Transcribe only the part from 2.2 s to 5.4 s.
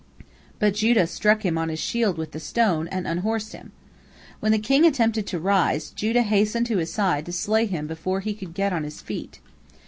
the stone, and unhorsed him. When the king attempted to